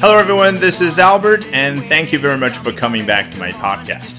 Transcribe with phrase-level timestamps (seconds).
[0.00, 0.58] Hello, everyone.
[0.58, 4.16] This is Albert, and thank you very much for coming back to my podcast.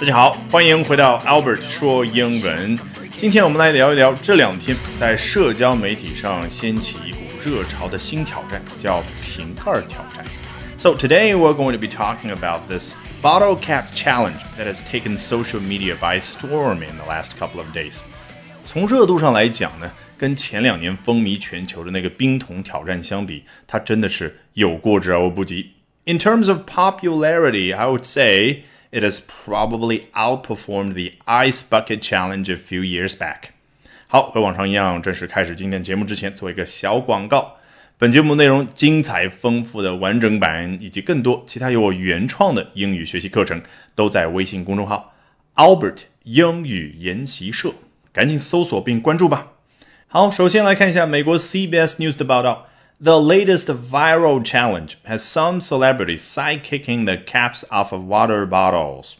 [0.00, 2.78] 大家好，欢迎回到 Albert 说英文。
[3.18, 10.24] 今天我们来聊一聊这两天在社交媒体上掀起一股热潮的新挑战，叫瓶盖挑战。
[10.76, 12.92] So today we're going to be talking about this
[13.22, 17.66] bottle cap challenge that has taken social media by storm in the last couple of
[17.74, 18.00] days.
[18.66, 19.90] 从热度上来讲呢，
[20.21, 25.71] 跟前两年风靡全球的那个冰桶挑战相比，它真的是有过之而无不及。
[26.03, 32.55] In terms of popularity, I would say it has probably outperformed the ice bucket challenge a
[32.55, 33.45] few years back.
[34.05, 37.57] 好，和往常一样，正式开始今天节目之前，做一个小广告。
[37.97, 43.59] 本节目内容精彩丰富的完整版以及更多其他由我原创的英语学习课程，
[43.95, 45.15] 都在微信公众号
[45.55, 47.73] Albert 英语研习社，
[48.13, 49.50] 赶紧搜索并关注吧。
[50.13, 52.67] 好，首先来看一下美国 CBS News 的报道。
[53.01, 59.13] The latest viral challenge has some celebrities sidekicking the caps off of water bottles。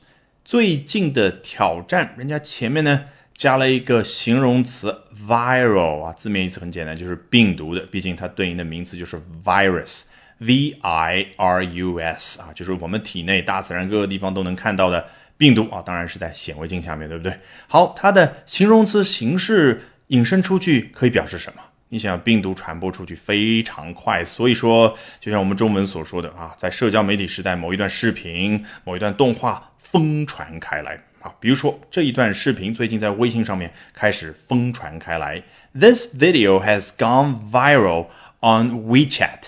[0.43, 7.85] 最近的挑战，人家前面呢加了一个形容词 viral 啊，字面意思很简单，就是病毒的。
[7.85, 15.07] 毕竟它对应的名词就是 virus，v i r u s 啊，就是我们体内大自然各个地方都能看到的
[15.37, 17.39] 病毒啊，当然是在显微镜下面，对不对？
[17.69, 19.83] 好，它的形容词形式。
[20.11, 21.61] 引申出去可以表示什么？
[21.87, 35.41] 你想病毒传播出去非常快，所以说就像我们中文所说的啊，在社交媒体时代，某一段视频、某一段动画疯传开来啊，比如说这一段视频最近在微信上面开始疯传开来。
[35.73, 38.07] This video has gone viral
[38.41, 39.43] on WeChat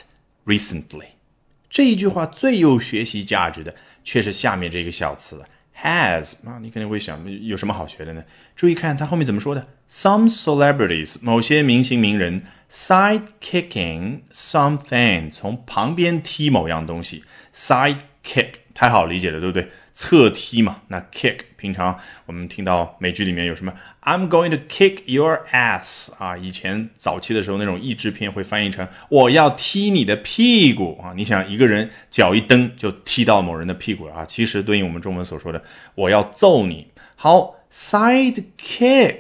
[0.45, 1.07] recently。
[1.69, 3.75] 这一句话最有学习价值的
[4.05, 5.43] 却是下面这个小词。
[5.81, 8.23] Has 啊，你肯定会想有什么好学的呢？
[8.55, 19.69] 注意看它后面怎么说的？Some celebrities 某些明星名人 side kicking something 从旁边踢某样东西 side kick 太好理解了，对不对？
[19.95, 23.71] 侧踢嘛，那 kick 平常我们听到美剧里面有什么
[24.01, 31.13] ？I'm going to kick your ass 啊，以前早期的时候那种译制片会翻译成我要踢你的屁股啊。
[31.15, 36.87] 你想一个人脚一蹬就踢到某人的屁股了啊，其实对应我们中文所说的我要揍你。
[37.15, 39.17] 好，side kick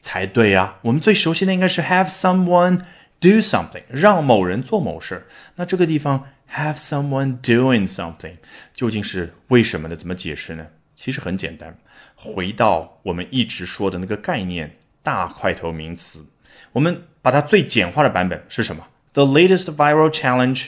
[0.00, 2.82] 才对呀，我们最熟悉的应该是 have someone
[3.22, 5.26] do something，让某人做某事。
[5.56, 6.28] 那这个地方。
[6.54, 8.34] Have someone doing something，
[8.74, 9.96] 究竟是为什么呢？
[9.96, 10.66] 怎么解释呢？
[10.94, 11.78] 其实很简单，
[12.14, 16.26] 回到我们一直说的那个概念，大块头名词，
[16.72, 20.66] 我们把它最简化的版本是什么？The latest viral challenge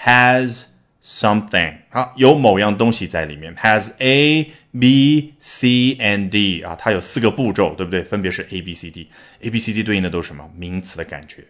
[0.00, 0.66] has
[1.04, 8.04] something，好，有某样东西在里面，has A B C and D 啊，它有四个步骤，对不对？
[8.04, 10.48] 分别是 A B C D，A B C D 对应的都是什么？
[10.54, 11.44] 名词的感觉。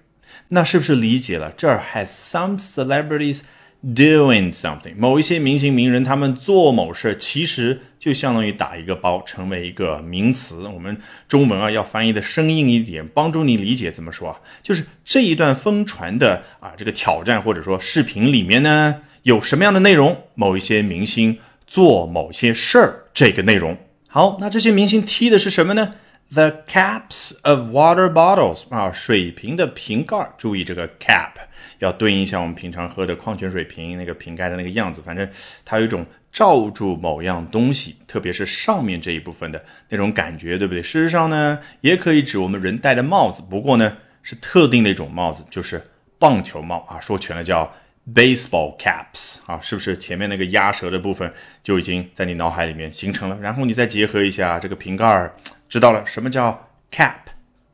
[0.49, 1.53] 那是不是理解了？
[1.57, 3.43] 这儿 has some celebrities。
[3.85, 10.67] Doing something，某一些明星名人他们做某事，其实就相当于打一个包，成为一个名词。
[10.67, 10.97] 我们
[11.29, 14.41] 中文啊要翻译的生硬一点，帮助你理解怎么说啊？
[14.63, 20.25] 就是这一段疯传的啊这个挑战或者说视频里面呢有什么样的内容？
[20.35, 23.77] 某一些明星做某些事儿，这个内容。
[24.09, 25.95] 好，那这些明星踢的是什么呢
[26.33, 30.29] ？The caps of water bottles 啊，水瓶的瓶盖。
[30.37, 31.33] 注意这个 cap
[31.79, 35.01] 要对应一下我们平常喝的矿泉水瓶那个瓶盖的那个样子。
[35.03, 35.29] 反正
[35.65, 40.83] 它有一种罩住某样东西，特别是上面这一部分的那种感觉，对不对？
[40.83, 45.83] 事实上呢，也可以指我们人戴的帽子，不过呢是特定的一种帽子，就是
[46.19, 47.01] 棒球帽啊。
[47.01, 47.73] 说全了叫
[48.15, 53.39] baseball caps 啊，是不是前面那个鸭舌的部分就已经在你脑海里面形成了？
[53.41, 55.33] 然后你再结合一下这个瓶盖。
[55.69, 57.17] 知道了什么叫 cap？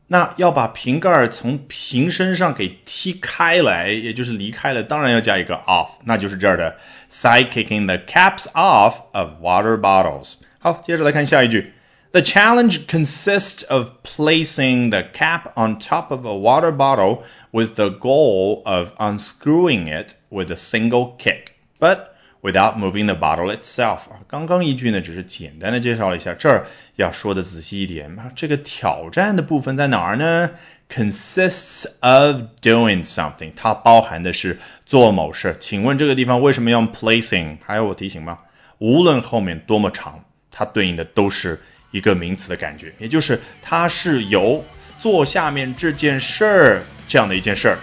[0.07, 6.79] 那要把瓶盖从瓶身上给踢开来，也就是离开了，当然要加一个 off，那就是这儿的
[7.11, 10.35] side kicking the caps off of water bottles。
[10.59, 11.75] 好，接着来看下一句。
[12.14, 18.64] The challenge consists of placing the cap on top of a water bottle with the goal
[18.66, 21.52] of unscrewing it with a single kick.
[21.80, 28.32] But Without moving the bottle itself 啊，刚刚一句呢，只是简单的介绍了一下，这儿要说的仔细一点啊。
[28.36, 30.52] 这个挑战的部分在哪儿呢？
[30.88, 35.58] Consists of doing something，它包含的是做某事。
[35.60, 37.58] 请问这个地方为什么要用 placing？
[37.66, 38.40] 还要我提醒吗？
[38.78, 41.60] 无论后面多么长，它对应的都是
[41.93, 44.65] 一个名词的感觉，也就是它是由
[44.99, 47.79] 做下面这件事儿这样的一件事儿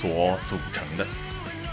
[0.00, 1.06] 所组成的。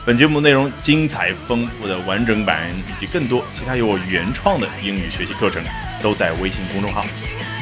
[0.06, 5.62] 本节目内容精彩丰富的完整版以及更多其他由我原创的英语学习课程，
[6.02, 7.06] 都在微信公众号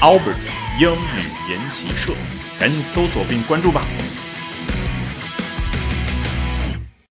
[0.02, 0.36] Albert
[0.80, 2.14] 英语研习社，
[2.60, 3.82] 赶紧搜索并关注吧。